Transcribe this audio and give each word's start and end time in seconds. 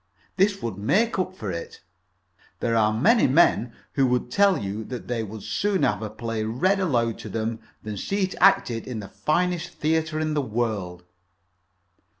This 0.35 0.63
would 0.63 0.79
make 0.79 1.19
up 1.19 1.35
for 1.35 1.51
it. 1.51 1.81
There 2.59 2.75
are 2.75 2.91
many 2.91 3.27
men 3.27 3.71
who 3.93 4.07
would 4.07 4.31
tell 4.31 4.57
you 4.57 4.83
that 4.85 5.07
they 5.07 5.21
would 5.21 5.43
sooner 5.43 5.89
have 5.89 6.01
a 6.01 6.09
play 6.09 6.43
read 6.43 6.79
aloud 6.79 7.19
to 7.19 7.29
them 7.29 7.59
than 7.83 7.97
see 7.97 8.23
it 8.23 8.33
acted 8.41 8.87
in 8.87 8.99
the 8.99 9.07
finest 9.09 9.73
theatre 9.73 10.19
in 10.19 10.33
the 10.33 10.41
world." 10.41 11.03